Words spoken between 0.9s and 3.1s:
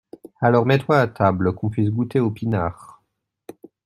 à table, qu’on puisse goûter au pinard